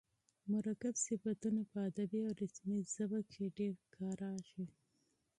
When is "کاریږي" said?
3.95-4.63